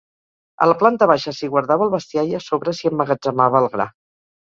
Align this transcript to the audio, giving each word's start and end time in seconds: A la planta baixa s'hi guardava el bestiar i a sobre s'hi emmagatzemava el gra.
A 0.65 0.67
la 0.71 0.75
planta 0.83 1.09
baixa 1.11 1.35
s'hi 1.41 1.51
guardava 1.55 1.87
el 1.89 1.93
bestiar 1.99 2.25
i 2.33 2.37
a 2.41 2.43
sobre 2.49 2.77
s'hi 2.81 2.93
emmagatzemava 2.93 3.65
el 3.65 3.73
gra. 3.79 3.93